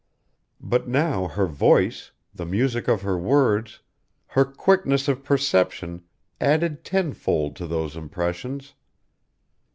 [0.59, 3.81] But now her voice, the music of her words,
[4.29, 6.05] her quickness of perception
[6.39, 8.73] added tenfold to those impressions.